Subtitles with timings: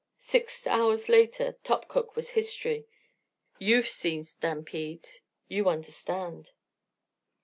[0.17, 2.87] Six hours later Topkuk was history.
[3.59, 6.53] You've seen stampedes you understand.